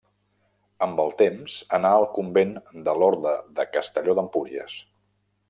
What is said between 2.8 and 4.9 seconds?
de l'orde de Castelló d'Empúries.